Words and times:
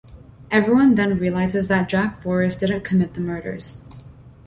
Everyone 0.49 0.95
then 0.95 1.19
realizes 1.19 1.67
that 1.67 1.87
Jack 1.87 2.23
Forrest 2.23 2.61
didn't 2.61 2.83
commit 2.83 3.13
the 3.13 3.21
murders. 3.21 3.85